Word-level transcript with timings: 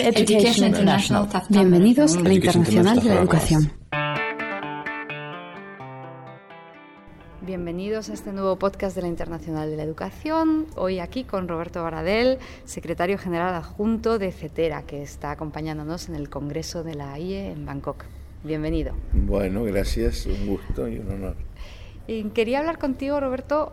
Education 0.00 0.66
International. 0.66 1.28
Bienvenidos 1.48 2.16
a 2.16 2.20
la 2.20 2.34
Internacional 2.34 3.00
de 3.00 3.08
la 3.08 3.20
Educación. 3.20 3.72
Bienvenidos 7.40 8.10
a 8.10 8.12
este 8.12 8.32
nuevo 8.32 8.58
podcast 8.58 8.94
de 8.94 9.02
la 9.02 9.08
Internacional 9.08 9.70
de 9.70 9.76
la 9.78 9.84
Educación. 9.84 10.66
Hoy 10.76 10.98
aquí 10.98 11.24
con 11.24 11.48
Roberto 11.48 11.82
Baradel, 11.82 12.38
secretario 12.66 13.16
general 13.16 13.54
adjunto 13.54 14.18
de 14.18 14.32
CETERA, 14.32 14.82
que 14.82 15.02
está 15.02 15.30
acompañándonos 15.30 16.10
en 16.10 16.14
el 16.14 16.28
Congreso 16.28 16.84
de 16.84 16.94
la 16.94 17.18
IE 17.18 17.52
en 17.52 17.64
Bangkok. 17.64 18.04
Bienvenido. 18.44 18.92
Bueno, 19.12 19.64
gracias, 19.64 20.26
un 20.26 20.46
gusto 20.46 20.86
y 20.88 20.98
un 20.98 21.10
honor. 21.10 21.36
Y 22.08 22.24
quería 22.30 22.60
hablar 22.60 22.78
contigo, 22.78 23.20
Roberto, 23.20 23.70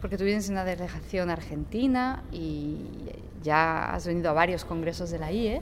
porque 0.00 0.16
tú 0.16 0.24
vienes 0.24 0.48
en 0.48 0.54
una 0.54 0.64
delegación 0.64 1.28
argentina 1.28 2.24
y 2.32 2.78
ya 3.42 3.92
has 3.92 4.06
venido 4.06 4.30
a 4.30 4.32
varios 4.32 4.64
congresos 4.64 5.10
de 5.10 5.18
la 5.18 5.30
IE, 5.30 5.60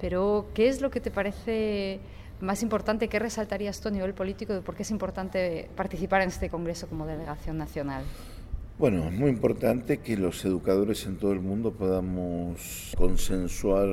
pero 0.00 0.46
¿qué 0.54 0.68
es 0.68 0.80
lo 0.80 0.92
que 0.92 1.00
te 1.00 1.10
parece 1.10 1.98
más 2.40 2.62
importante? 2.62 3.08
¿Qué 3.08 3.18
resaltarías 3.18 3.80
tú 3.80 3.88
a 3.88 3.90
nivel 3.90 4.14
político 4.14 4.54
de 4.54 4.60
por 4.60 4.76
qué 4.76 4.84
es 4.84 4.92
importante 4.92 5.68
participar 5.74 6.22
en 6.22 6.28
este 6.28 6.48
congreso 6.48 6.86
como 6.86 7.06
delegación 7.06 7.58
nacional? 7.58 8.04
Bueno, 8.78 9.04
es 9.08 9.12
muy 9.12 9.30
importante 9.30 9.98
que 9.98 10.16
los 10.16 10.44
educadores 10.44 11.06
en 11.06 11.16
todo 11.16 11.32
el 11.32 11.40
mundo 11.40 11.72
podamos 11.72 12.94
consensuar 12.96 13.88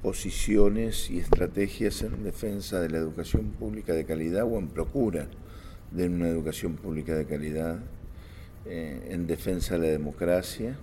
posiciones 0.00 1.10
y 1.10 1.18
estrategias 1.18 2.02
en 2.02 2.22
defensa 2.22 2.78
de 2.78 2.88
la 2.88 2.98
educación 2.98 3.50
pública 3.50 3.94
de 3.94 4.04
calidad 4.04 4.44
o 4.44 4.58
en 4.58 4.68
procura 4.68 5.26
de 5.90 6.06
una 6.06 6.28
educación 6.28 6.76
pública 6.76 7.14
de 7.14 7.26
calidad, 7.26 7.78
eh, 8.66 9.08
en 9.10 9.26
defensa 9.26 9.74
de 9.74 9.86
la 9.86 9.88
democracia, 9.88 10.76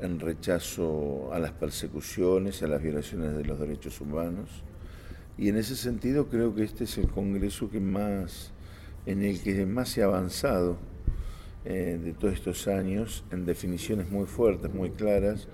en 0.00 0.20
rechazo 0.20 1.32
a 1.32 1.38
las 1.38 1.52
persecuciones, 1.52 2.62
a 2.62 2.68
las 2.68 2.82
violaciones 2.82 3.36
de 3.36 3.44
los 3.44 3.58
derechos 3.58 4.00
humanos. 4.00 4.62
Y 5.36 5.48
en 5.48 5.56
ese 5.56 5.74
sentido 5.76 6.28
creo 6.28 6.54
que 6.54 6.64
este 6.64 6.84
es 6.84 6.98
el 6.98 7.08
Congreso 7.08 7.70
que 7.70 7.80
más, 7.80 8.52
en 9.06 9.22
el 9.22 9.40
que 9.40 9.66
más 9.66 9.88
se 9.88 10.02
ha 10.02 10.06
avanzado 10.06 10.78
eh, 11.64 11.98
de 12.02 12.12
todos 12.12 12.34
estos 12.34 12.68
años, 12.68 13.24
en 13.30 13.44
definiciones 13.44 14.10
muy 14.10 14.26
fuertes, 14.26 14.72
muy 14.72 14.90
claras, 14.90 15.48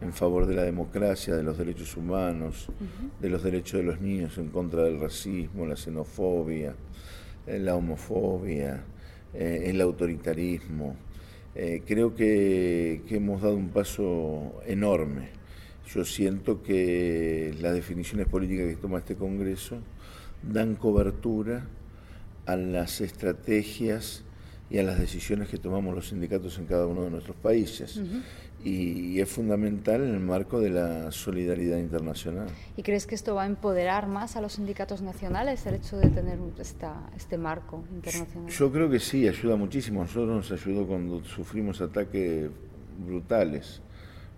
en 0.00 0.12
favor 0.12 0.46
de 0.46 0.54
la 0.54 0.62
democracia, 0.62 1.34
de 1.34 1.42
los 1.42 1.58
derechos 1.58 1.96
humanos, 1.96 2.68
de 3.20 3.28
los 3.28 3.42
derechos 3.42 3.80
de 3.80 3.86
los 3.86 4.00
niños, 4.00 4.38
en 4.38 4.48
contra 4.48 4.84
del 4.84 5.00
racismo, 5.00 5.66
la 5.66 5.76
xenofobia, 5.76 6.74
la 7.58 7.74
homofobia, 7.74 8.84
eh, 9.34 9.64
el 9.66 9.80
autoritarismo. 9.80 10.96
Eh, 11.54 11.82
creo 11.86 12.14
que, 12.14 13.02
hemos 13.08 13.42
dado 13.42 13.54
un 13.54 13.70
paso 13.70 14.60
enorme. 14.66 15.30
Yo 15.92 16.04
siento 16.04 16.62
que 16.62 17.54
las 17.60 17.74
definiciones 17.74 18.26
políticas 18.26 18.68
que 18.68 18.76
toma 18.76 18.98
este 18.98 19.16
Congreso 19.16 19.78
dan 20.42 20.76
cobertura 20.76 21.66
a 22.46 22.56
las 22.56 23.00
estrategias 23.00 24.24
y 24.70 24.78
a 24.78 24.82
las 24.82 24.98
decisiones 24.98 25.48
que 25.48 25.58
tomamos 25.58 25.94
los 25.94 26.08
sindicatos 26.08 26.58
en 26.58 26.66
cada 26.66 26.86
uno 26.86 27.02
de 27.04 27.10
nuestros 27.10 27.36
países 27.36 28.00
y 28.64 29.20
es 29.20 29.28
fundamental 29.28 30.02
en 30.02 30.14
el 30.14 30.20
marco 30.20 30.60
de 30.60 30.70
la 30.70 31.12
solidaridad 31.12 31.78
internacional. 31.78 32.48
¿Y 32.76 32.82
crees 32.82 33.06
que 33.06 33.14
esto 33.14 33.34
va 33.34 33.44
a 33.44 33.46
empoderar 33.46 34.08
más 34.08 34.36
a 34.36 34.40
los 34.40 34.54
sindicatos 34.54 35.00
nacionales, 35.00 35.64
el 35.66 35.74
hecho 35.74 35.96
de 35.96 36.08
tener 36.10 36.38
esta, 36.58 37.08
este 37.16 37.38
marco 37.38 37.84
internacional? 37.92 38.50
Yo 38.50 38.72
creo 38.72 38.90
que 38.90 38.98
sí, 38.98 39.28
ayuda 39.28 39.56
muchísimo. 39.56 40.00
A 40.00 40.04
nosotros 40.04 40.50
nos 40.50 40.60
ayudó 40.60 40.86
cuando 40.86 41.24
sufrimos 41.24 41.80
ataques 41.80 42.50
brutales 43.06 43.80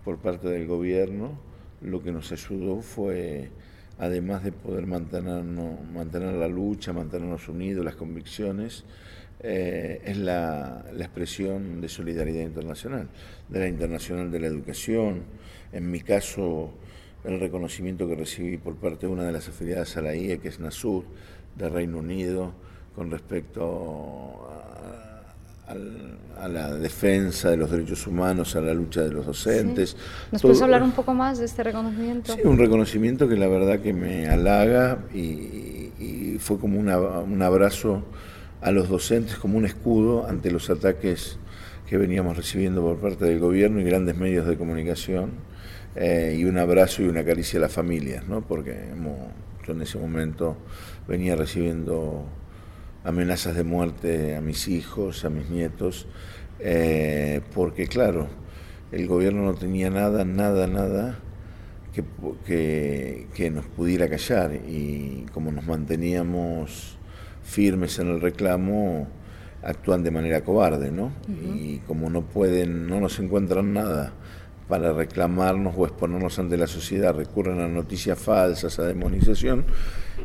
por 0.05 0.19
parte 0.19 0.49
del 0.49 0.67
gobierno. 0.67 1.39
Lo 1.81 2.03
que 2.03 2.13
nos 2.13 2.31
ayudó 2.31 2.83
fue, 2.83 3.51
además 3.99 4.45
de 4.45 4.53
poder 4.53 4.87
mantenernos, 4.87 5.81
mantener 5.95 6.35
la 6.35 6.49
lucha, 6.49 6.93
mantenernos 6.93 7.49
unidos, 7.49 7.85
las 7.87 7.97
convicciones, 7.97 8.85
eh, 9.43 10.03
es 10.05 10.19
la, 10.19 10.85
expresión 10.99 11.81
de 11.81 11.89
solidaridad 11.89 12.43
internacional, 12.43 13.09
de 13.49 13.59
la 13.59 13.69
internacional 13.69 14.31
de 14.31 14.39
la 14.39 14.47
educación. 14.47 15.23
En 15.73 15.91
mi 15.91 16.01
caso, 16.01 16.75
el 17.25 17.41
reconocimiento 17.41 18.07
que 18.07 18.17
recibí 18.17 18.59
por 18.59 18.77
parte 18.77 19.07
de 19.07 19.13
una 19.13 19.25
de 19.25 19.33
las 19.33 19.49
afiliadas 19.49 19.97
a 19.97 20.03
la 20.03 20.15
IE, 20.15 20.39
que 20.41 20.49
es 20.49 20.61
NASUR, 20.61 21.05
de 21.57 21.69
Reino 21.71 21.99
Unido, 21.99 22.53
con 22.95 23.11
respecto 23.11 24.47
a, 25.67 26.49
la 26.49 26.75
defensa 26.75 27.51
de 27.51 27.57
los 27.57 27.71
derechos 27.71 28.07
humanos, 28.07 28.57
a 28.57 28.61
la 28.61 28.75
lucha 28.75 29.03
de 29.03 29.11
los 29.11 29.25
docentes. 29.25 29.97
¿Nos 30.33 30.43
puedes 30.43 30.61
hablar 30.61 30.83
un 30.83 30.93
poco 30.93 31.15
más 31.15 31.39
de 31.39 31.45
este 31.45 31.63
reconocimiento? 31.63 32.35
Sí, 32.35 32.41
un 32.45 32.59
reconocimiento 32.59 33.29
que 33.29 33.37
la 33.37 33.47
verdad 33.47 33.81
que 33.81 33.93
me 33.93 34.27
halaga 34.29 34.99
y, 35.15 36.39
fue 36.41 36.59
como 36.59 36.81
un 36.81 37.43
abrazo 37.43 38.03
a 38.61 38.71
los 38.71 38.89
docentes 38.89 39.37
como 39.37 39.59
un 39.59 39.65
escudo 39.65 40.27
ante 40.27 40.51
los 40.51 40.71
ataques 40.71 41.39
que 41.89 41.97
veníamos 41.97 42.37
recibiendo 42.37 42.83
por 42.83 42.99
parte 42.99 43.25
del 43.25 43.41
gobierno 43.41 43.81
y 43.81 43.85
grandes 43.85 44.17
medios 44.17 44.47
de 44.47 44.57
comunicación, 44.57 45.33
eh, 45.97 46.37
y 46.39 46.45
un 46.45 46.57
abrazo 46.57 47.03
y 47.03 47.09
una 47.09 47.25
caricia 47.25 47.59
a 47.59 47.63
las 47.63 47.73
familias, 47.73 48.29
¿no? 48.29 48.43
porque 48.43 48.77
yo 49.67 49.73
en 49.73 49.83
ese 49.83 49.99
momento 49.99 50.57
venía 51.09 51.35
recibiendo 51.35 52.27
amenazas 53.03 53.57
de 53.57 53.65
muerte 53.65 54.37
a 54.37 54.41
mis 54.41 54.69
hijos, 54.69 55.25
a 55.25 55.31
mis 55.31 55.51
nietos, 55.51 56.07
eh, 56.61 57.41
porque 57.53 57.89
claro, 57.89 58.29
el 58.93 59.09
gobierno 59.09 59.43
no 59.43 59.55
tenía 59.55 59.91
nada, 59.91 60.25
nada, 60.25 60.69
nada 60.69 61.19
que, 61.93 62.05
que, 62.47 63.27
que 63.35 63.51
nos 63.51 63.67
pudiera 63.67 64.09
callar 64.09 64.55
y 64.55 65.27
como 65.33 65.51
nos 65.51 65.67
manteníamos 65.67 67.00
firmes 67.43 67.99
en 67.99 68.09
el 68.09 68.21
reclamo 68.21 69.09
actúan 69.63 70.03
de 70.03 70.11
manera 70.11 70.43
cobarde, 70.43 70.91
¿no? 70.91 71.13
Y 71.29 71.79
como 71.81 72.09
no 72.09 72.23
pueden, 72.23 72.87
no 72.87 73.01
nos 73.01 73.19
encuentran 73.19 73.75
nada 73.75 74.13
para 74.69 74.93
reclamarnos 74.93 75.75
o 75.77 75.85
exponernos 75.85 76.39
ante 76.39 76.57
la 76.57 76.67
sociedad, 76.67 77.15
recurren 77.15 77.61
a 77.61 77.69
noticias 77.69 78.19
falsas, 78.19 78.79
a 78.79 78.85
demonización, 78.85 79.65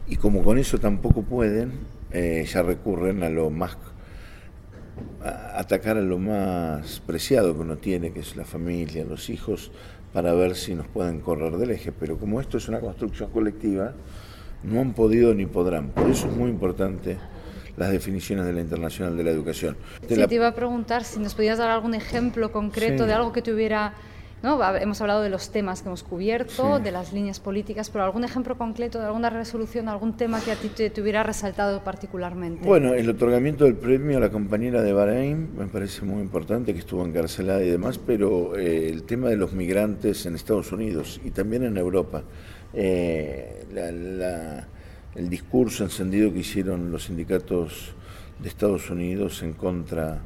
y 0.08 0.18
como 0.18 0.44
con 0.44 0.58
eso 0.58 0.78
tampoco 0.78 1.24
pueden, 1.24 1.74
eh, 2.12 2.46
ya 2.48 2.62
recurren 2.62 3.24
a 3.24 3.30
lo 3.30 3.50
más 3.50 3.78
a 5.24 5.60
atacar 5.60 5.98
a 5.98 6.02
lo 6.02 6.18
más 6.20 7.02
preciado 7.06 7.54
que 7.54 7.62
uno 7.62 7.78
tiene, 7.78 8.12
que 8.12 8.20
es 8.22 8.38
la 8.38 8.46
familia, 8.46 9.04
los 9.04 9.30
hijos, 9.30 9.72
para 10.14 10.34
ver 10.34 10.56
si 10.56 10.76
nos 10.76 10.88
pueden 10.88 11.20
correr 11.20 11.58
del 11.58 11.72
eje. 11.72 11.92
Pero 11.92 12.18
como 12.18 12.40
esto 12.40 12.58
es 12.58 12.70
una 12.70 12.80
construcción 12.80 13.32
colectiva, 13.32 13.94
no 14.64 14.82
han 14.82 14.94
podido 14.94 15.34
ni 15.34 15.46
podrán. 15.46 15.90
Por 15.90 16.10
eso 16.10 16.28
es 16.28 16.36
muy 16.36 16.50
importante 16.50 17.18
las 17.78 17.92
definiciones 17.92 18.46
de 18.46 18.54
la 18.54 18.62
Internacional 18.62 19.18
de 19.18 19.24
la 19.24 19.32
Educación. 19.32 19.76
sí, 20.08 20.16
te 20.16 20.36
iba 20.36 20.48
a 20.48 20.56
preguntar 20.56 21.04
si 21.04 21.20
nos 21.20 21.36
podías 21.36 21.58
dar 21.58 21.70
algún 21.70 21.94
ejemplo 21.94 22.52
concreto 22.52 23.06
de 23.06 23.14
algo 23.14 23.32
que 23.32 23.42
tuviera... 23.42 23.94
¿no? 24.44 24.62
Hemos 24.76 25.02
hablado 25.02 25.24
de 25.24 25.30
los 25.30 25.50
temas 25.50 25.82
que 25.82 25.88
hemos 25.88 26.04
cubierto, 26.04 26.80
de 26.80 26.92
las 26.92 27.14
líneas 27.14 27.40
políticas, 27.40 27.90
pero 27.90 28.04
algún 28.04 28.24
ejemplo 28.24 28.56
concreto 28.58 29.00
de 29.00 29.06
alguna 29.06 29.32
resolución, 29.32 29.90
algún 29.90 30.18
tema 30.18 30.40
que 30.40 30.52
a 30.52 30.56
ti 30.56 30.70
te, 30.70 31.02
hubiera 31.02 31.24
resaltado 31.24 31.84
particularmente. 31.84 32.64
Bueno, 32.64 32.94
el 32.94 33.10
otorgamiento 33.10 33.64
del 33.66 33.76
premio 33.76 34.18
a 34.18 34.20
la 34.20 34.30
compañera 34.30 34.84
de 34.84 34.94
Bahrein 34.94 35.50
me 35.58 35.66
parece 35.66 36.06
muy 36.06 36.22
importante, 36.22 36.74
que 36.74 36.80
estuvo 36.80 37.04
encarcelada 37.04 37.64
y 37.64 37.70
demás, 37.72 37.98
pero 37.98 38.56
eh, 38.56 38.90
el 38.90 39.04
tema 39.04 39.30
de 39.30 39.38
los 39.38 39.54
migrantes 39.54 40.28
en 40.28 40.36
Estados 40.36 40.72
Unidos 40.72 41.20
y 41.24 41.32
también 41.32 41.64
en 41.64 41.78
Europa. 41.78 42.22
Eh, 42.76 43.66
el 45.16 45.30
discurso 45.30 45.84
encendido 45.84 46.32
que 46.34 46.40
hicieron 46.40 46.92
los 46.92 47.06
sindicatos 47.06 47.96
de 48.40 48.50
Estados 48.50 48.90
Unidos 48.90 49.42
en 49.44 49.54
contra 49.54 50.20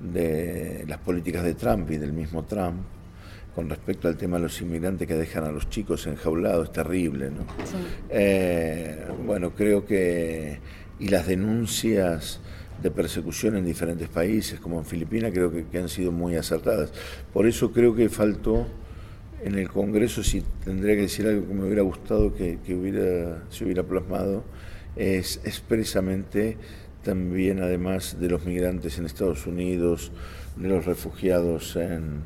de 0.00 0.84
las 0.88 0.98
políticas 0.98 1.44
de 1.44 1.54
Trump 1.54 1.90
y 1.92 1.96
del 1.96 2.12
mismo 2.12 2.44
Trump 2.44 2.82
con 3.54 3.68
respecto 3.68 4.08
al 4.08 4.16
tema 4.16 4.38
de 4.38 4.44
los 4.44 4.60
inmigrantes 4.62 5.06
que 5.06 5.14
dejan 5.14 5.44
a 5.44 5.52
los 5.52 5.68
chicos 5.68 6.06
enjaulados, 6.06 6.68
es 6.68 6.72
terrible. 6.72 7.30
¿no? 7.30 7.44
Eh, 8.08 9.06
bueno, 9.24 9.50
creo 9.54 9.84
que, 9.84 10.58
y 10.98 11.08
las 11.08 11.26
denuncias 11.26 12.40
de 12.82 12.90
persecución 12.90 13.56
en 13.56 13.64
diferentes 13.64 14.08
países, 14.08 14.58
como 14.58 14.78
en 14.78 14.86
Filipinas, 14.86 15.32
creo 15.32 15.52
que 15.52 15.78
han 15.78 15.88
sido 15.88 16.10
muy 16.12 16.34
acertadas. 16.36 16.92
Por 17.32 17.46
eso 17.46 17.72
creo 17.72 17.94
que 17.94 18.08
faltó 18.08 18.66
en 19.44 19.56
el 19.56 19.68
Congreso, 19.68 20.22
si 20.22 20.42
tendría 20.64 20.94
que 20.94 21.02
decir 21.02 21.26
algo 21.26 21.46
que 21.46 21.54
me 21.54 21.64
hubiera 21.64 21.82
gustado 21.82 22.34
que, 22.34 22.58
hubiera, 22.68 23.42
se 23.50 23.64
hubiera 23.64 23.82
plasmado, 23.82 24.44
es 24.96 25.40
expresamente 25.44 26.56
también, 27.02 27.60
además 27.60 28.18
de 28.20 28.28
los 28.28 28.44
migrantes 28.44 28.98
en 28.98 29.06
Estados 29.06 29.46
Unidos, 29.46 30.12
de 30.56 30.68
los 30.68 30.84
refugiados 30.84 31.76
en, 31.76 32.22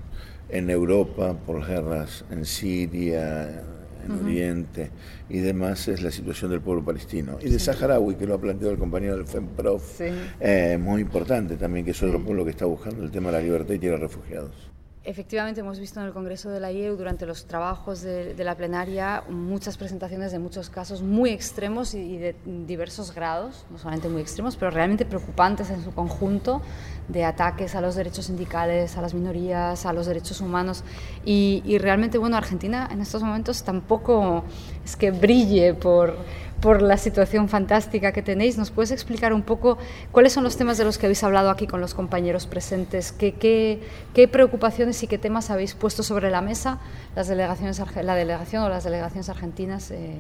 Europa 0.51 1.35
por 1.45 1.59
las 1.61 1.69
guerras 1.69 2.25
en 2.31 2.45
Siria, 2.45 3.63
en 4.05 4.13
Oriente 4.25 4.91
y 5.29 5.39
demás 5.39 5.89
es 5.89 6.03
la 6.03 6.13
situación 6.13 6.53
del 6.53 6.61
pueblo 6.61 6.85
palestino. 6.85 7.39
Y 7.43 7.49
de 7.49 7.59
Saharaui, 7.59 8.15
que 8.15 8.27
lo 8.27 8.35
ha 8.35 8.41
planteado 8.41 8.73
el 8.73 8.79
compañero 8.79 9.17
del 9.17 9.27
FEMPROF, 9.27 10.01
eh, 10.41 10.79
muy 10.81 11.01
importante 11.01 11.57
también, 11.57 11.85
que 11.85 11.91
es 11.91 12.03
otro 12.03 12.23
pueblo 12.23 12.45
que 12.45 12.51
está 12.51 12.67
buscando 12.67 13.03
el 13.03 13.11
tema 13.11 13.31
de 13.31 13.39
la 13.39 13.43
libertad 13.43 13.75
y 13.75 13.79
tiene 13.79 13.97
refugiados. 13.97 14.76
Efectivamente, 15.09 15.61
hemos 15.61 15.79
visto 15.79 16.01
en 16.01 16.07
el 16.07 16.13
Congreso 16.13 16.51
de 16.51 16.59
la 16.59 16.73
IEU 16.73 16.97
durante 16.97 17.27
los 17.27 17.47
trabajos 17.47 18.03
de, 18.03 18.35
la 18.39 18.57
plenaria 18.57 19.23
muchas 19.29 19.77
presentaciones 19.77 20.33
de 20.33 20.41
muchos 20.41 20.69
casos 20.69 21.01
muy 21.01 21.31
extremos 21.31 21.95
y, 21.95 22.19
de 22.19 22.35
diversos 22.67 23.15
grados, 23.15 23.67
no 23.71 23.79
solamente 23.79 24.09
muy 24.09 24.21
extremos, 24.21 24.57
pero 24.57 24.73
realmente 24.73 25.05
preocupantes 25.05 25.71
en 25.71 25.85
su 25.85 25.95
conjunto, 25.95 26.61
de 27.07 27.25
ataques 27.25 27.77
a 27.77 27.81
los 27.81 27.95
derechos 27.95 28.25
sindicales, 28.25 28.97
a 28.97 29.01
las 29.01 29.15
minorías, 29.15 29.87
a 29.87 29.93
los 29.93 30.07
derechos 30.07 30.41
humanos. 30.41 30.83
Y, 31.25 31.79
realmente, 31.79 32.19
bueno, 32.19 32.37
Argentina 32.37 32.89
en 32.91 33.01
estos 33.01 33.23
momentos 33.23 33.63
tampoco 33.63 34.43
es 34.85 34.97
que 34.97 35.13
brille 35.13 35.75
por 35.75 36.17
por 36.61 36.83
la 36.83 36.97
situación 36.97 37.49
fantástica 37.49 38.13
que 38.13 38.23
tenéis. 38.23 38.59
¿Nos 38.59 38.71
puedes 38.71 38.91
explicar 38.91 39.33
un 39.33 39.43
poco 39.43 39.79
cuáles 40.13 40.33
son 40.33 40.45
los 40.45 40.57
temas 40.57 40.79
de 40.79 40.85
los 40.85 40.99
que 40.99 41.07
habéis 41.07 41.23
hablado 41.23 41.51
aquí 41.51 41.67
con 41.67 41.81
los 41.81 41.95
compañeros 41.95 42.47
presentes? 42.47 43.13
¿Qué, 43.13 43.35
qué, 43.35 44.29
preocupaciones 44.29 45.03
y 45.03 45.07
qué 45.07 45.19
temas 45.19 45.51
habéis 45.51 45.75
puesto 45.75 46.03
sobre 46.03 46.31
la 46.31 46.41
mesa 46.41 46.79
las 47.15 47.29
delegaciones, 47.29 47.81
la 48.03 48.15
delegación 48.15 48.63
o 48.63 48.69
las 48.69 48.85
delegaciones 48.85 49.29
argentinas? 49.29 49.91
Eh, 49.91 50.17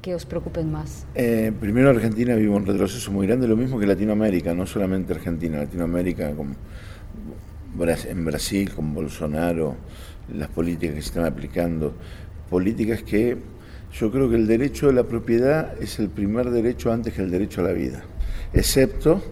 que 0.00 0.14
os 0.14 0.24
preocupen 0.24 0.70
más? 0.70 1.06
Eh, 1.14 1.52
primero 1.60 1.90
Argentina 1.90 2.34
vive 2.34 2.48
un 2.48 2.64
retroceso 2.64 3.10
muy 3.10 3.26
grande, 3.26 3.46
lo 3.46 3.56
mismo 3.56 3.78
que 3.78 3.86
Latinoamérica, 3.86 4.54
no 4.54 4.66
solamente 4.66 5.12
Argentina, 5.12 5.58
Latinoamérica 5.58 6.32
con, 6.34 6.56
en 8.08 8.24
Brasil 8.24 8.72
con 8.74 8.94
Bolsonaro, 8.94 9.76
las 10.32 10.48
políticas 10.48 10.94
que 10.94 11.02
se 11.02 11.08
están 11.08 11.24
aplicando, 11.24 11.94
políticas 12.48 13.02
que 13.02 13.36
yo 13.92 14.10
creo 14.10 14.28
que 14.30 14.36
el 14.36 14.46
derecho 14.46 14.88
a 14.88 14.92
la 14.92 15.04
propiedad 15.04 15.74
es 15.82 15.98
el 15.98 16.08
primer 16.08 16.50
derecho 16.50 16.92
antes 16.92 17.14
que 17.14 17.22
el 17.22 17.30
derecho 17.30 17.60
a 17.60 17.64
la 17.64 17.72
vida, 17.72 18.04
excepto 18.52 19.22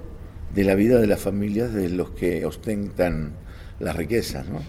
de 0.55 0.65
la 0.65 0.75
vida 0.75 0.99
de 1.01 1.07
las 1.07 1.21
familias 1.21 1.73
de 1.73 1.89
los 1.91 2.11
que 2.11 2.45
ostentan 2.45 3.33
las 3.81 3.95
riquezas, 3.97 4.49
¿no? 4.49 4.61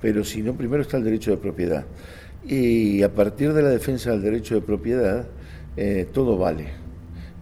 Pero 0.00 0.24
si 0.24 0.42
no, 0.42 0.54
primero 0.54 0.82
está 0.82 0.96
el 0.96 1.04
derecho 1.04 1.30
de 1.30 1.36
propiedad. 1.36 1.84
Y 2.46 3.02
a 3.02 3.12
partir 3.12 3.52
de 3.52 3.62
la 3.62 3.68
defensa 3.68 4.10
del 4.10 4.22
derecho 4.22 4.54
de 4.54 4.62
propiedad, 4.62 5.26
eh, 5.76 6.06
todo 6.12 6.38
vale. 6.38 6.79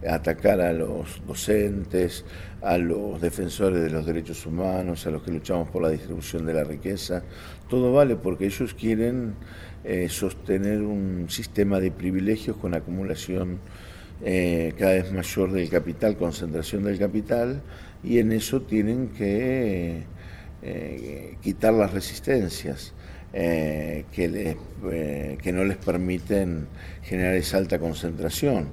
Atacar 0.07 0.61
a 0.61 0.71
los 0.71 1.21
docentes, 1.27 2.23
a 2.61 2.77
los 2.77 3.19
defensores 3.21 3.81
de 3.81 3.89
los 3.89 4.05
derechos 4.05 4.45
humanos, 4.45 5.05
a 5.05 5.11
los 5.11 5.23
que 5.23 5.31
luchamos 5.31 5.69
por 5.69 5.81
la 5.81 5.89
distribución 5.89 6.45
de 6.45 6.53
la 6.53 6.63
riqueza, 6.63 7.23
todo 7.69 7.93
vale 7.93 8.15
porque 8.15 8.45
ellos 8.45 8.73
quieren 8.73 9.35
eh, 9.83 10.09
sostener 10.09 10.81
un 10.81 11.27
sistema 11.29 11.79
de 11.79 11.91
privilegios 11.91 12.57
con 12.57 12.73
acumulación 12.73 13.59
eh, 14.23 14.73
cada 14.77 14.93
vez 14.93 15.11
mayor 15.13 15.51
del 15.51 15.69
capital, 15.69 16.17
concentración 16.17 16.83
del 16.83 16.99
capital, 16.99 17.61
y 18.03 18.19
en 18.19 18.33
eso 18.33 18.61
tienen 18.61 19.09
que 19.09 20.03
eh, 20.61 21.37
quitar 21.41 21.73
las 21.73 21.93
resistencias. 21.93 22.93
que, 23.31 24.57
que 25.43 25.51
no 25.53 25.63
les 25.63 25.77
permiten 25.77 26.67
generar 27.03 27.35
esa 27.35 27.57
alta 27.57 27.77
concentración 27.77 28.69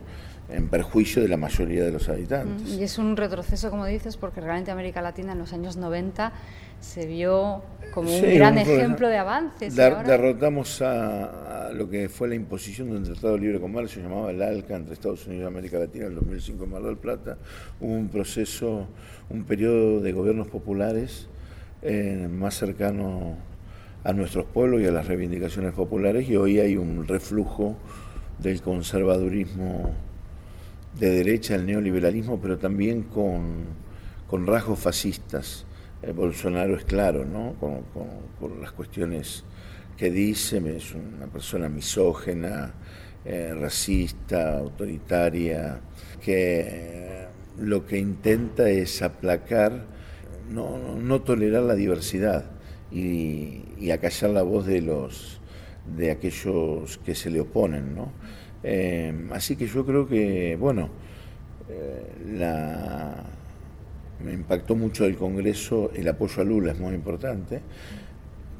en 0.48 0.68
perjuicio 0.68 1.22
de 1.22 1.28
la 1.28 1.36
mayoría 1.36 1.84
de 1.84 1.92
los 1.92 2.08
habitantes. 2.08 2.68
Y 2.68 2.82
es 2.82 2.98
un 2.98 3.16
retroceso, 3.16 3.70
como 3.70 3.84
dices, 3.86 4.16
porque 4.16 4.40
realmente 4.40 4.70
América 4.70 5.02
Latina 5.02 5.32
en 5.32 5.38
los 5.38 5.52
años 5.52 5.76
90 5.76 6.32
se 6.80 7.06
vio 7.06 7.62
como 7.92 8.14
un 8.14 8.34
gran 8.34 8.58
ejemplo 8.58 9.08
de 9.08 9.18
avances. 9.18 9.74
Derrotamos 9.74 10.82
a, 10.82 11.70
lo 11.72 11.88
que 11.88 12.08
fue 12.08 12.28
la 12.28 12.34
imposición 12.34 12.90
de 12.90 12.96
un 12.96 13.04
tratado 13.04 13.34
de 13.34 13.40
libre 13.40 13.60
comercio, 13.60 14.02
llamaba 14.02 14.30
el 14.30 14.40
ALCA, 14.40 14.76
entre 14.76 14.94
Estados 14.94 15.26
Unidos 15.26 15.44
y 15.44 15.46
América 15.46 15.78
Latina 15.78 16.04
en 16.06 16.12
el 16.12 16.18
2005 16.18 16.64
en 16.64 16.70
Mar 16.70 16.82
del 16.82 16.96
Plata. 16.96 17.38
Hubo 17.80 17.92
un 17.92 18.08
proceso, 18.08 18.86
un 19.30 19.44
periodo 19.44 20.00
de 20.00 20.12
gobiernos 20.12 20.48
populares 20.48 21.28
eh, 21.82 22.28
más 22.30 22.54
cercano 22.54 23.36
a 24.04 24.12
nuestros 24.12 24.44
pueblos 24.46 24.80
y 24.80 24.86
a 24.86 24.92
las 24.92 25.08
reivindicaciones 25.08 25.72
populares 25.72 26.28
y 26.28 26.36
hoy 26.36 26.60
hay 26.60 26.76
un 26.76 27.08
reflujo 27.08 27.76
del 28.38 28.62
conservadurismo 28.62 29.92
de 30.98 31.10
derecha, 31.10 31.54
el 31.54 31.66
neoliberalismo, 31.66 32.40
pero 32.40 32.58
también 32.58 33.02
con, 33.02 33.66
rasgos 34.46 34.78
fascistas. 34.78 35.66
Eh, 36.02 36.12
Bolsonaro 36.12 36.76
es 36.76 36.84
claro, 36.84 37.24
¿no? 37.24 37.54
Con, 37.60 38.60
las 38.60 38.72
cuestiones 38.72 39.44
que 39.96 40.10
dice, 40.10 40.62
es 40.76 40.94
una 40.94 41.26
persona 41.26 41.68
misógena, 41.68 42.74
eh, 43.24 43.54
racista, 43.54 44.58
autoritaria, 44.58 45.80
que 46.20 46.60
eh, 46.60 47.26
lo 47.58 47.86
que 47.86 47.98
intenta 47.98 48.68
es 48.68 49.02
aplacar, 49.02 49.84
no, 50.50 51.20
tolerar 51.22 51.62
la 51.62 51.74
diversidad 51.74 52.44
y, 52.90 53.64
y, 53.78 53.90
acallar 53.90 54.30
la 54.30 54.42
voz 54.42 54.66
de 54.66 54.80
los 54.80 55.40
de 55.96 56.10
aquellos 56.10 56.98
que 56.98 57.14
se 57.14 57.30
le 57.30 57.40
oponen, 57.40 57.94
¿no? 57.94 58.12
Eh, 58.62 59.28
así 59.32 59.56
que 59.56 59.66
yo 59.66 59.84
creo 59.84 60.08
que, 60.08 60.56
bueno, 60.56 60.88
eh, 61.68 62.12
me 64.24 64.32
impactó 64.32 64.74
mucho 64.74 65.04
del 65.04 65.16
Congreso 65.16 65.90
el 65.94 66.08
apoyo 66.08 66.42
a 66.42 66.44
Lula, 66.44 66.72
es 66.72 66.78
muy 66.78 66.94
importante, 66.94 67.60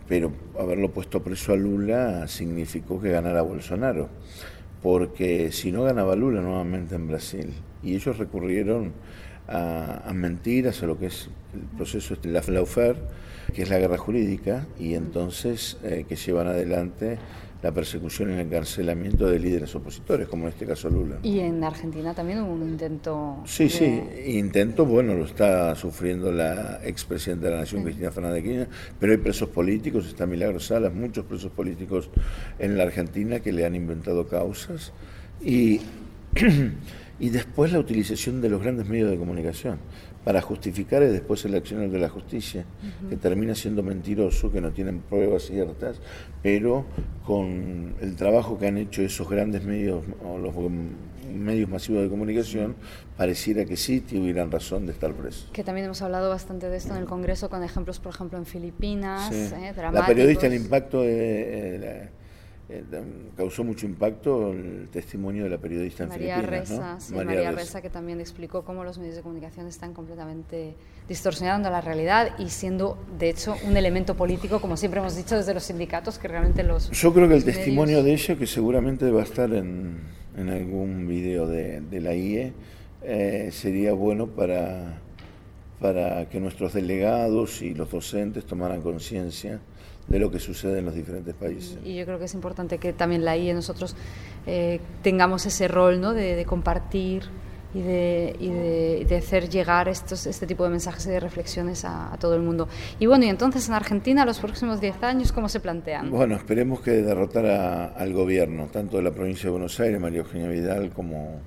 pero 0.08 0.32
haberlo 0.58 0.90
puesto 0.90 1.22
preso 1.22 1.52
a 1.52 1.56
Lula 1.56 2.28
significó 2.28 3.00
que 3.00 3.10
ganara 3.10 3.42
Bolsonaro, 3.42 4.08
porque 4.82 5.50
si 5.52 5.72
no 5.72 5.82
ganaba 5.82 6.14
Lula 6.14 6.40
nuevamente 6.40 6.94
en 6.94 7.08
Brasil, 7.08 7.52
y 7.82 7.94
ellos 7.94 8.18
recurrieron 8.18 8.92
a, 9.48 10.12
mentiras, 10.12 10.82
a 10.82 10.86
lo 10.86 10.98
que 10.98 11.06
es 11.06 11.28
el 11.54 11.60
proceso 11.76 12.16
de 12.16 12.30
la 12.30 12.42
Flaufer, 12.42 12.96
que 13.54 13.62
es 13.62 13.70
la 13.70 13.78
guerra 13.78 13.96
jurídica, 13.96 14.66
y 14.78 14.94
entonces 14.94 15.78
eh, 15.84 16.04
que 16.08 16.16
llevan 16.16 16.48
adelante 16.48 17.18
la 17.66 17.72
persecución 17.72 18.30
y 18.30 18.34
el 18.34 18.40
encarcelamiento 18.40 19.26
de 19.26 19.40
líderes 19.40 19.74
opositores, 19.74 20.28
como 20.28 20.44
en 20.44 20.50
este 20.50 20.64
caso 20.64 20.88
Lula. 20.88 21.18
Y 21.24 21.40
en 21.40 21.64
Argentina 21.64 22.14
también 22.14 22.40
hubo 22.42 22.52
un 22.52 22.62
intento. 22.62 23.42
Sí, 23.44 23.68
sí, 23.68 24.02
intento, 24.24 24.86
bueno, 24.86 25.14
lo 25.14 25.24
está 25.24 25.74
sufriendo 25.74 26.30
la 26.30 26.78
expresidenta 26.84 27.46
de 27.46 27.54
la 27.54 27.60
Nación, 27.62 27.82
Cristina 27.82 28.12
Fernández 28.12 28.36
de 28.36 28.48
Kirchner, 28.48 28.68
pero 29.00 29.12
hay 29.12 29.18
presos 29.18 29.48
políticos, 29.48 30.06
está 30.06 30.26
Milagros 30.26 30.66
Salas, 30.66 30.94
muchos 30.94 31.24
presos 31.24 31.50
políticos 31.50 32.08
en 32.60 32.78
la 32.78 32.84
Argentina 32.84 33.40
que 33.40 33.50
le 33.50 33.66
han 33.66 33.74
inventado 33.74 34.28
causas. 34.28 34.92
Y, 35.42 35.80
y 37.18 37.30
después 37.30 37.72
la 37.72 37.80
utilización 37.80 38.40
de 38.40 38.48
los 38.48 38.62
grandes 38.62 38.86
medios 38.88 39.10
de 39.10 39.16
comunicación 39.16 39.78
para 40.26 40.42
justificar 40.42 41.04
después 41.04 41.44
el 41.44 41.54
accionar 41.54 41.88
de 41.88 42.00
la 42.00 42.08
justicia, 42.08 42.64
que 43.08 43.16
termina 43.16 43.54
siendo 43.54 43.84
mentiroso, 43.84 44.50
que 44.50 44.60
no 44.60 44.72
tienen 44.72 44.98
pruebas 44.98 45.44
ciertas, 45.44 46.00
pero 46.42 46.84
con 47.24 47.94
el 48.00 48.16
trabajo 48.16 48.58
que 48.58 48.66
han 48.66 48.76
hecho 48.76 49.02
esos 49.02 49.28
grandes 49.28 49.62
medios, 49.62 50.02
o 50.24 50.36
los 50.36 50.52
medios 51.32 51.70
masivos 51.70 52.02
de 52.02 52.08
comunicación, 52.08 52.74
pareciera 53.16 53.64
que 53.64 53.76
sí 53.76 54.00
tuvieran 54.00 54.50
razón 54.50 54.84
de 54.86 54.94
estar 54.94 55.12
presos. 55.12 55.48
Que 55.52 55.62
también 55.62 55.84
hemos 55.84 56.02
hablado 56.02 56.28
bastante 56.28 56.68
de 56.68 56.76
esto 56.76 56.92
en 56.94 57.02
el 57.02 57.06
Congreso, 57.06 57.48
con 57.48 57.62
ejemplos, 57.62 58.00
por 58.00 58.12
ejemplo, 58.12 58.36
en 58.36 58.46
Filipinas, 58.46 59.30
eh, 59.32 59.72
La 59.92 60.04
periodista, 60.04 60.48
el 60.48 60.54
impacto 60.54 61.02
de... 61.02 62.08
Eh, 62.68 62.82
causó 63.36 63.62
mucho 63.62 63.86
impacto 63.86 64.50
el 64.50 64.88
testimonio 64.90 65.44
de 65.44 65.50
la 65.50 65.58
periodista 65.58 66.02
en 66.02 66.08
María 66.08 66.42
Reza, 66.42 66.98
María, 67.14 67.52
Reza. 67.52 67.80
que 67.80 67.90
también 67.90 68.20
explicó 68.20 68.64
cómo 68.64 68.82
los 68.82 68.98
medios 68.98 69.14
de 69.14 69.22
comunicación 69.22 69.68
están 69.68 69.94
completamente 69.94 70.74
distorsionando 71.08 71.70
la 71.70 71.80
realidad 71.80 72.36
y 72.40 72.48
siendo, 72.48 72.98
de 73.20 73.30
hecho, 73.30 73.54
un 73.64 73.76
elemento 73.76 74.16
político, 74.16 74.60
como 74.60 74.76
siempre 74.76 74.98
hemos 74.98 75.14
dicho 75.14 75.36
desde 75.36 75.54
los 75.54 75.62
sindicatos, 75.62 76.18
que 76.18 76.26
realmente 76.26 76.64
los... 76.64 76.90
Yo 76.90 77.14
creo 77.14 77.28
que 77.28 77.36
el 77.36 77.44
testimonio 77.44 78.02
de 78.02 78.14
ella, 78.14 78.36
que 78.36 78.48
seguramente 78.48 79.08
va 79.12 79.20
a 79.20 79.24
estar 79.24 79.52
en, 79.52 80.00
en 80.36 80.48
algún 80.48 81.06
video 81.06 81.46
de, 81.46 81.82
de 81.82 82.00
la 82.00 82.14
IE, 82.16 82.52
eh, 83.02 83.50
sería 83.52 83.92
bueno 83.92 84.26
para, 84.26 84.98
para 85.78 86.28
que 86.28 86.40
nuestros 86.40 86.72
delegados 86.72 87.62
y 87.62 87.74
los 87.74 87.92
docentes 87.92 88.44
tomaran 88.44 88.82
conciencia 88.82 89.60
de 90.08 90.18
lo 90.18 90.30
que 90.30 90.38
sucede 90.38 90.78
en 90.78 90.84
los 90.84 90.94
diferentes 90.94 91.34
países. 91.34 91.78
Y 91.84 91.96
yo 91.96 92.04
creo 92.04 92.18
que 92.18 92.26
es 92.26 92.34
importante 92.34 92.78
que 92.78 92.92
también 92.92 93.24
la 93.24 93.36
IE 93.36 93.52
nosotros 93.54 93.96
eh, 94.46 94.80
tengamos 95.02 95.46
ese 95.46 95.68
rol 95.68 96.00
¿no? 96.00 96.12
de, 96.14 96.44
compartir 96.44 97.24
y, 97.74 97.82
de, 97.82 98.36
y 98.38 99.04
de, 99.04 99.16
hacer 99.16 99.48
llegar 99.48 99.88
estos, 99.88 100.26
este 100.26 100.46
tipo 100.46 100.62
de 100.64 100.70
mensajes 100.70 101.06
y 101.06 101.10
de 101.10 101.20
reflexiones 101.20 101.84
a, 101.84 102.16
todo 102.20 102.36
el 102.36 102.42
mundo. 102.42 102.68
Y 103.00 103.06
bueno, 103.06 103.24
y 103.24 103.28
entonces 103.28 103.68
en 103.68 103.74
Argentina 103.74 104.24
los 104.24 104.38
próximos 104.38 104.80
10 104.80 105.02
años, 105.02 105.32
¿cómo 105.32 105.48
se 105.48 105.60
plantean? 105.60 106.10
Bueno, 106.10 106.36
esperemos 106.36 106.80
que 106.80 106.92
derrotara 106.92 107.86
al 107.86 108.12
gobierno, 108.12 108.68
tanto 108.72 108.98
de 108.98 109.02
la 109.02 109.10
provincia 109.10 109.44
de 109.44 109.50
Buenos 109.50 109.78
Aires, 109.80 110.00
María 110.00 110.20
Eugenia 110.20 110.48
Vidal, 110.48 110.90
como, 110.90 111.40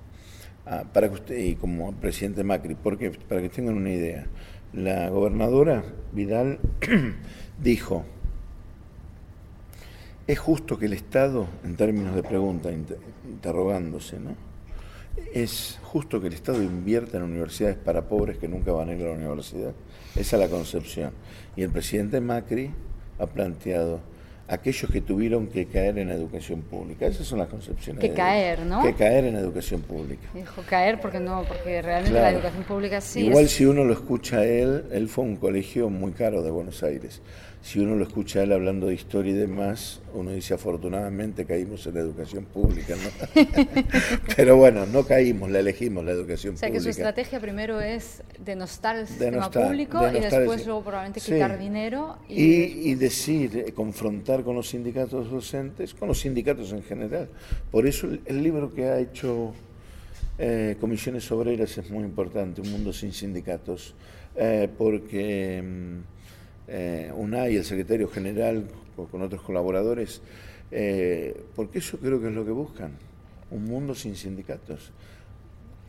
para 0.92 1.08
usted, 1.08 1.38
y 1.38 1.56
como 1.56 1.94
presidente 1.94 2.44
Macri, 2.44 2.76
porque 2.76 3.12
para 3.12 3.42
que 3.42 3.50
tengan 3.50 3.76
una 3.76 3.90
idea, 3.90 4.26
la 4.74 5.10
gobernadora 5.10 5.84
Vidal 6.12 6.60
dijo 7.64 8.06
es 10.30 10.38
justo 10.38 10.78
que 10.78 10.86
el 10.86 10.94
Estado, 10.94 11.48
en 11.64 11.76
términos 11.76 12.14
de 12.14 12.22
pregunta, 12.22 12.70
interrogándose, 12.72 14.20
¿no? 14.20 14.36
¿Es 15.34 15.80
justo 15.82 16.22
que 16.22 16.28
el 16.28 16.34
Estado 16.34 16.62
invierta 16.62 17.18
en 17.18 17.24
universidades 17.24 17.78
para 17.78 18.08
pobres 18.08 18.38
que 18.38 18.48
nunca 18.48 18.72
van 18.72 18.90
a 18.90 18.94
ir 18.94 19.02
a 19.02 19.08
la 19.08 19.14
universidad? 19.14 19.74
Esa 20.16 20.36
es 20.36 20.40
la 20.40 20.48
concepción. 20.48 21.14
Y 21.56 21.64
el 21.64 21.72
presidente 21.72 22.22
Macri 22.22 22.70
ha 23.18 23.26
planteado 23.26 24.02
aquellos 24.48 24.92
que 24.92 25.02
tuvieron 25.02 25.48
que 25.48 25.66
caer 25.66 25.98
en 25.98 26.10
la 26.10 26.14
educación 26.14 26.62
pública. 26.62 27.08
Esas 27.08 27.26
son 27.26 27.40
las 27.40 27.48
concepciones. 27.48 28.00
Que 28.00 28.14
caer, 28.14 28.60
¿no? 28.68 28.84
Que 28.84 28.94
caer 28.94 29.26
en 29.26 29.34
la 29.34 29.40
educación 29.40 29.82
pública. 29.82 30.28
Dijo 30.36 30.62
caer 30.70 31.02
porque 31.02 31.20
no, 31.20 31.44
porque 31.48 31.82
realmente 31.82 32.20
la 32.20 32.30
educación 32.30 32.64
pública 32.66 33.02
sí. 33.02 33.26
Igual 33.26 33.50
si 33.50 33.66
uno 33.66 33.84
lo 33.84 33.94
escucha 33.94 34.38
a 34.38 34.46
él, 34.46 34.86
él 34.92 35.10
fue 35.10 35.24
un 35.24 35.38
colegio 35.38 35.90
muy 35.90 36.12
caro 36.12 36.44
de 36.44 36.52
Buenos 36.52 36.84
Aires 36.84 37.20
si 37.62 37.80
uno 37.80 37.96
lo 37.96 38.04
escucha 38.04 38.40
a 38.40 38.44
él 38.44 38.54
hablando 38.54 38.88
de 38.88 38.94
historia 38.94 39.32
y 39.32 39.36
demás, 39.36 40.02
uno 40.14 40.32
dice 40.32 40.54
afortunadamente 40.54 41.46
caímos 41.46 41.86
en 41.88 41.94
la 41.96 42.00
educación 42.02 42.46
pública, 42.46 42.96
¿no? 42.96 43.44
Pero 44.36 44.58
bueno, 44.58 44.86
no 44.86 45.06
caímos, 45.06 45.50
la 45.50 45.60
elegimos 45.60 46.04
la 46.04 46.12
educación 46.12 46.54
pública. 46.54 46.68
O 46.68 46.70
sea 46.70 46.72
que 46.72 46.80
su 46.80 46.90
estrategia 46.90 47.40
primero 47.40 47.80
es 47.80 48.24
denostar 48.44 48.98
el 48.98 49.08
sistema 49.08 49.50
público 49.50 50.08
y 50.08 50.20
después 50.20 50.66
luego 50.66 50.84
probablemente 50.84 51.22
quitar 51.22 51.58
dinero. 51.58 52.18
Y... 52.28 52.96
decir, 52.96 53.66
eh, 53.68 53.72
confrontar 53.72 54.44
con 54.44 54.56
los 54.56 54.70
sindicatos 54.70 55.32
docentes, 55.32 55.94
con 55.94 56.08
los 56.08 56.20
sindicatos 56.20 56.72
en 56.74 56.84
general. 56.84 57.30
Por 57.72 57.88
eso 57.88 58.08
el, 58.26 58.44
libro 58.44 58.74
que 58.74 58.86
ha 58.86 59.00
hecho 59.00 59.54
eh, 60.38 60.76
Comisiones 60.80 61.32
Obreras 61.32 61.78
es 61.78 61.90
muy 61.90 62.04
importante, 62.04 62.62
Un 62.62 62.72
Mundo 62.72 62.94
Sin 62.94 63.14
Sindicatos, 63.14 63.96
eh, 64.36 64.70
porque... 64.78 65.64
Eh, 66.72 67.12
UNAI, 67.16 67.56
el 67.56 67.66
secretario 67.66 68.08
general, 68.08 68.66
con 69.12 69.22
otros 69.24 69.42
colaboradores, 69.42 70.22
eh, 70.70 71.36
porque 71.56 71.80
eso 71.80 71.98
creo 71.98 72.22
que 72.22 72.28
es 72.28 72.34
lo 72.34 72.46
que 72.46 72.52
buscan, 72.52 72.92
un 73.50 73.66
mundo 73.66 73.96
sin 73.96 74.16
sindicatos. 74.16 74.92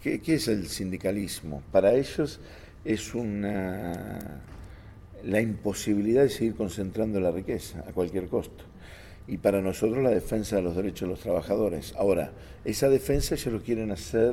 ¿Qué, 0.02 0.20
es 0.24 0.48
el 0.48 0.68
sindicalismo? 0.68 1.62
Para 1.70 1.92
ellos 1.92 2.40
es 2.84 3.14
una 3.14 4.40
la 5.22 5.38
imposibilidad 5.38 6.22
de 6.22 6.30
seguir 6.30 6.54
concentrando 6.54 7.20
la 7.20 7.30
riqueza 7.30 7.80
a 7.86 7.92
cualquier 7.92 8.28
costo. 8.28 8.64
Y 9.28 9.36
para 9.36 9.60
nosotros 9.60 10.02
la 10.02 10.08
defensa 10.08 10.56
de 10.56 10.62
los 10.62 10.74
derechos 10.74 11.02
de 11.02 11.08
los 11.08 11.20
trabajadores. 11.20 11.94
Ahora, 11.98 12.32
esa 12.64 12.88
defensa 12.88 13.34
ellos 13.34 13.52
lo 13.52 13.62
quieren 13.62 13.90
hacer, 13.90 14.32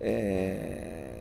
eh, 0.00 1.20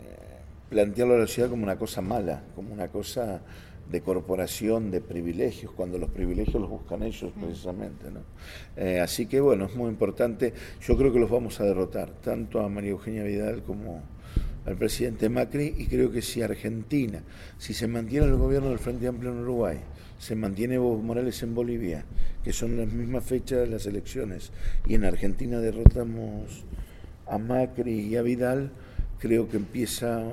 plantearlo 0.69 1.15
a 1.15 1.17
la 1.17 1.27
sociedad 1.27 1.50
como 1.50 1.63
una 1.63 1.77
cosa 1.77 2.01
mala, 2.01 2.41
como 2.55 2.74
una 2.74 2.88
cosa 2.88 3.41
de 3.89 4.01
corporación 4.01 4.91
de 4.91 5.01
privilegios, 5.01 5.72
cuando 5.72 5.98
los 5.98 6.10
privilegios 6.10 6.62
los 6.62 6.69
buscan 6.69 7.03
ellos 7.03 7.31
precisamente. 7.39 8.12
¿no? 8.12 8.22
Eh, 8.77 9.00
así 9.00 9.25
que 9.25 9.39
bueno, 9.39 9.65
es 9.65 9.75
muy 9.75 9.89
importante, 9.89 10.53
yo 10.81 10.96
creo 10.96 11.12
que 11.12 11.19
los 11.19 11.29
vamos 11.29 11.60
a 11.60 11.63
derrotar, 11.63 12.12
tanto 12.22 12.62
a 12.62 12.69
María 12.69 12.91
Eugenia 12.91 13.24
Vidal 13.24 13.63
como 13.63 14.03
al 14.65 14.75
presidente 14.75 15.29
Macri, 15.29 15.74
y 15.77 15.88
creo 15.88 16.12
que 16.12 16.22
si 16.22 16.41
Argentina, 16.41 17.24
si 17.58 17.74
se 17.74 17.88
mantiene 17.88 18.27
el 18.27 18.36
gobierno 18.36 18.69
del 18.69 18.79
Frente 18.79 19.08
Amplio 19.08 19.31
en 19.31 19.39
Uruguay, 19.39 19.79
se 20.19 20.36
mantiene 20.36 20.75
Evo 20.75 20.98
Morales 20.98 21.41
en 21.41 21.55
Bolivia, 21.55 22.05
que 22.43 22.53
son 22.53 22.77
las 22.77 22.91
mismas 22.91 23.24
fechas 23.24 23.60
de 23.60 23.67
las 23.67 23.86
elecciones, 23.88 24.51
y 24.86 24.96
en 24.96 25.05
Argentina 25.05 25.60
derrotamos 25.60 26.65
a 27.25 27.38
Macri 27.38 28.01
y 28.01 28.17
a 28.17 28.22
Vidal, 28.22 28.72
creo 29.17 29.50
que 29.50 29.58
empieza 29.58 30.24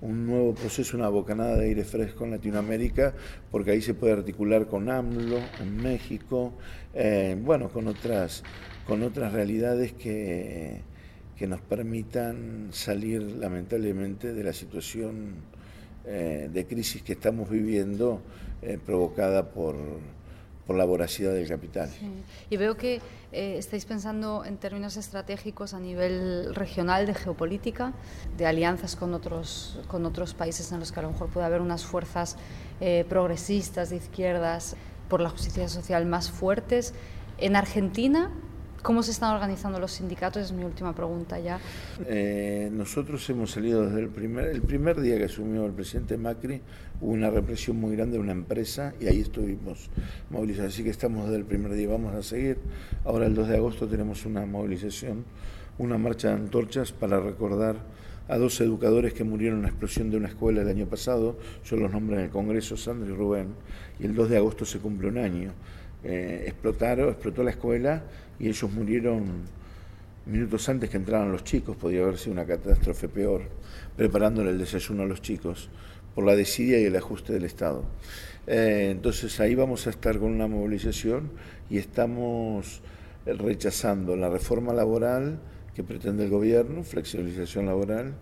un 0.00 0.26
nuevo 0.26 0.54
proceso, 0.54 0.96
una 0.96 1.08
bocanada 1.08 1.56
de 1.56 1.66
aire 1.66 1.84
fresco 1.84 2.24
en 2.24 2.32
Latinoamérica, 2.32 3.14
porque 3.50 3.72
ahí 3.72 3.82
se 3.82 3.94
puede 3.94 4.14
articular 4.14 4.66
con 4.66 4.88
AMLO 4.88 5.38
en 5.60 5.76
México, 5.76 6.54
eh, 6.94 7.36
bueno, 7.40 7.68
con 7.68 7.86
otras, 7.86 8.42
con 8.86 9.02
otras 9.02 9.32
realidades 9.32 9.92
que, 9.92 10.80
que 11.36 11.46
nos 11.46 11.60
permitan 11.60 12.68
salir 12.70 13.22
lamentablemente 13.22 14.32
de 14.32 14.44
la 14.44 14.52
situación 14.52 15.36
eh, 16.06 16.48
de 16.52 16.66
crisis 16.66 17.02
que 17.02 17.12
estamos 17.12 17.50
viviendo 17.50 18.22
eh, 18.62 18.78
provocada 18.84 19.50
por 19.50 19.76
por 20.66 20.76
la 20.76 20.84
voracidad 20.84 21.32
del 21.32 21.48
capital. 21.48 21.90
Y 22.48 22.56
veo 22.56 22.76
que 22.76 23.00
eh, 23.32 23.56
estáis 23.58 23.84
pensando 23.84 24.44
en 24.44 24.56
términos 24.56 24.96
estratégicos 24.96 25.74
a 25.74 25.80
nivel 25.80 26.54
regional 26.54 27.06
de 27.06 27.14
geopolítica, 27.14 27.92
de 28.36 28.46
alianzas 28.46 28.96
con 28.96 29.14
otros, 29.14 29.80
con 29.88 30.06
otros 30.06 30.34
países 30.34 30.70
en 30.72 30.80
los 30.80 30.92
que 30.92 31.00
a 31.00 31.02
lo 31.02 31.10
mejor 31.10 31.28
puede 31.28 31.46
haber 31.46 31.60
unas 31.60 31.84
fuerzas 31.84 32.36
eh, 32.80 33.04
progresistas 33.08 33.90
de 33.90 33.96
izquierdas 33.96 34.76
por 35.08 35.20
la 35.20 35.30
justicia 35.30 35.68
social 35.68 36.06
más 36.06 36.30
fuertes. 36.30 36.94
En 37.38 37.56
Argentina, 37.56 38.30
¿Cómo 38.82 39.02
se 39.02 39.10
están 39.10 39.34
organizando 39.34 39.78
los 39.78 39.92
sindicatos? 39.92 40.42
Es 40.42 40.52
mi 40.52 40.64
última 40.64 40.94
pregunta 40.94 41.38
ya. 41.38 41.60
Eh, 42.06 42.70
nosotros 42.72 43.28
hemos 43.28 43.50
salido 43.50 43.84
desde 43.84 44.00
el 44.00 44.08
primer, 44.08 44.46
el 44.46 44.62
primer 44.62 44.98
día 45.00 45.18
que 45.18 45.24
asumió 45.24 45.66
el 45.66 45.72
presidente 45.72 46.16
Macri, 46.16 46.62
hubo 47.00 47.12
una 47.12 47.28
represión 47.28 47.76
muy 47.76 47.94
grande 47.94 48.14
de 48.14 48.20
una 48.20 48.32
empresa 48.32 48.94
y 48.98 49.06
ahí 49.06 49.20
estuvimos 49.20 49.90
movilizados. 50.30 50.72
Así 50.72 50.82
que 50.82 50.90
estamos 50.90 51.24
desde 51.24 51.36
el 51.36 51.44
primer 51.44 51.72
día, 51.74 51.88
vamos 51.88 52.14
a 52.14 52.22
seguir. 52.22 52.58
Ahora 53.04 53.26
el 53.26 53.34
2 53.34 53.48
de 53.48 53.56
agosto 53.56 53.86
tenemos 53.86 54.24
una 54.24 54.46
movilización, 54.46 55.26
una 55.76 55.98
marcha 55.98 56.28
de 56.28 56.34
antorchas 56.34 56.90
para 56.92 57.20
recordar 57.20 57.76
a 58.28 58.38
dos 58.38 58.60
educadores 58.60 59.12
que 59.12 59.24
murieron 59.24 59.58
en 59.58 59.62
la 59.64 59.68
explosión 59.68 60.10
de 60.10 60.16
una 60.16 60.28
escuela 60.28 60.62
el 60.62 60.68
año 60.68 60.86
pasado. 60.86 61.36
Yo 61.64 61.76
los 61.76 61.90
nombré 61.90 62.16
en 62.16 62.22
el 62.22 62.30
Congreso, 62.30 62.76
Sandra 62.78 63.10
y 63.10 63.14
Rubén, 63.14 63.48
y 63.98 64.06
el 64.06 64.14
2 64.14 64.30
de 64.30 64.36
agosto 64.38 64.64
se 64.64 64.78
cumple 64.78 65.08
un 65.08 65.18
año. 65.18 65.52
Eh, 66.02 66.44
explotaron, 66.46 67.10
explotó 67.10 67.42
la 67.42 67.50
escuela 67.50 68.04
y 68.38 68.48
ellos 68.48 68.70
murieron 68.72 69.24
minutos 70.26 70.68
antes 70.68 70.88
que 70.90 70.96
entraran 70.96 71.32
los 71.32 71.44
chicos, 71.44 71.76
podía 71.76 72.02
haber 72.02 72.18
sido 72.18 72.32
una 72.32 72.46
catástrofe 72.46 73.08
peor, 73.08 73.42
preparándole 73.96 74.50
el 74.50 74.58
desayuno 74.58 75.02
a 75.02 75.06
los 75.06 75.20
chicos 75.20 75.68
por 76.14 76.24
la 76.24 76.36
desidia 76.36 76.80
y 76.80 76.84
el 76.84 76.96
ajuste 76.96 77.32
del 77.32 77.44
Estado. 77.44 77.84
Eh, 78.46 78.88
entonces 78.90 79.38
ahí 79.40 79.54
vamos 79.54 79.86
a 79.86 79.90
estar 79.90 80.18
con 80.18 80.32
una 80.32 80.46
movilización 80.46 81.30
y 81.68 81.78
estamos 81.78 82.80
rechazando 83.26 84.16
la 84.16 84.30
reforma 84.30 84.72
laboral 84.72 85.38
que 85.74 85.84
pretende 85.84 86.24
el 86.24 86.30
gobierno, 86.30 86.82
flexibilización 86.82 87.66
laboral, 87.66 88.14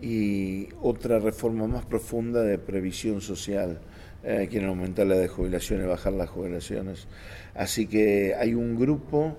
y 0.00 0.68
otra 0.82 1.18
reforma 1.18 1.66
más 1.66 1.84
profunda 1.84 2.42
de 2.42 2.58
previsión 2.58 3.20
social. 3.20 3.80
Eh, 4.26 4.48
quieren 4.50 4.70
aumentar 4.70 5.06
la 5.06 5.16
de 5.16 5.28
jubilaciones, 5.28 5.86
bajar 5.86 6.14
las 6.14 6.30
jubilaciones. 6.30 7.06
Así 7.54 7.86
que 7.86 8.34
hay 8.34 8.54
un 8.54 8.78
grupo 8.78 9.36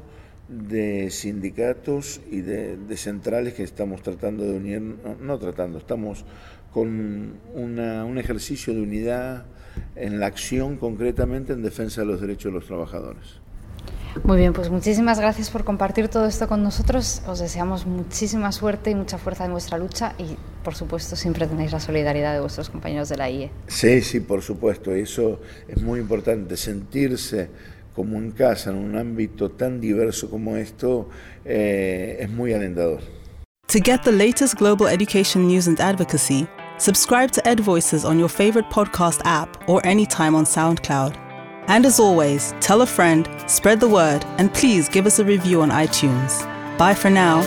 de 0.48 1.10
sindicatos 1.10 2.22
y 2.30 2.42
de, 2.42 2.78
centrales 2.98 3.56
que 3.56 3.64
estamos 3.64 4.04
tratando 4.04 4.44
de 4.44 4.56
unir, 4.56 4.82
no, 4.82 5.40
tratando, 5.40 5.80
estamos 5.80 6.24
con 6.72 7.40
un 7.56 8.18
ejercicio 8.20 8.76
de 8.76 8.82
unidad 8.82 9.46
en 9.96 10.20
la 10.20 10.28
acción 10.28 10.78
concretamente 10.78 11.54
en 11.54 11.64
defensa 11.64 12.02
de 12.02 12.08
los 12.08 12.22
derechos 12.22 12.52
de 12.52 12.60
los 12.60 12.68
trabajadores. 12.68 13.40
Muy 14.24 14.38
bien, 14.38 14.54
pues 14.54 14.70
muchísimas 14.70 15.20
gracias 15.20 15.50
por 15.50 15.64
compartir 15.64 16.10
todo 16.10 16.26
esto 16.26 16.48
con 16.48 16.64
nosotros. 16.64 17.24
Os 17.28 17.40
deseamos 17.40 17.86
muchísima 17.86 18.52
suerte 18.52 18.92
y 18.92 18.96
mucha 18.96 19.18
fuerza 19.18 19.46
en 19.46 19.52
vuestra 19.52 19.78
lucha 19.78 20.14
y, 20.20 20.38
por 20.66 20.76
supuesto, 20.76 21.16
siempre 21.16 21.48
tenéis 21.48 21.72
la 21.72 21.80
solidaridad 21.80 22.34
de 22.34 22.42
vuestros 22.42 22.70
compañeros 22.70 23.08
de 23.08 23.16
la 23.16 23.30
IE. 23.30 23.52
Sí, 23.68 24.02
sí, 24.02 24.20
por 24.20 24.42
supuesto. 24.42 24.92
Eso 24.94 25.40
es 25.70 25.82
muy 25.82 26.02
importante, 26.02 26.58
sentirse 26.58 27.50
como 27.96 28.18
en 28.18 28.32
casa, 28.32 28.72
en 28.72 28.78
un 28.78 28.98
ámbito 28.98 29.52
tan 29.52 29.80
diverso 29.80 30.30
como 30.30 30.58
esto, 30.58 31.08
eh, 31.46 32.18
es 32.20 32.30
muy 32.30 32.52
alentador. 32.52 33.00
To 33.68 33.80
get 33.80 34.04
the 34.04 34.12
latest 34.12 34.58
global 34.58 34.88
education 34.88 35.48
news 35.48 35.68
and 35.68 35.80
advocacy, 35.80 36.48
subscribe 36.78 37.32
to 37.32 37.48
Ed 37.48 37.62
Voices 37.62 38.04
on 38.04 38.20
your 38.20 38.30
favorite 38.30 38.70
podcast 38.70 39.22
app 39.24 39.70
or 39.70 39.86
anytime 39.86 40.36
on 40.36 40.46
SoundCloud. 40.46 41.16
And 41.68 41.86
as 41.86 42.00
always, 42.00 42.54
tell 42.60 42.82
a 42.82 42.86
friend, 42.86 43.28
spread 43.48 43.80
the 43.80 43.88
word, 43.88 44.26
and 44.38 44.54
please 44.54 44.90
give 44.90 45.06
us 45.08 45.20
a 45.20 45.24
review 45.24 45.62
on 45.62 45.72
iTunes. 45.72 46.46
Bye 46.78 46.94
for 46.94 47.10
now. 47.10 47.42